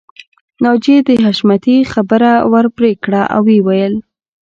ناجیې 0.63 0.97
د 1.07 1.09
حشمتي 1.23 1.77
خبره 1.93 2.31
ورپرې 2.51 2.93
کړه 3.03 3.23
او 3.35 3.41
ويې 3.45 3.59
ويل 3.67 3.93